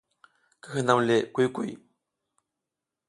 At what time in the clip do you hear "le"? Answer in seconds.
1.07-1.15